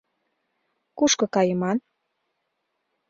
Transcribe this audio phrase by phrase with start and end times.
[0.97, 1.77] Кушко кайыман?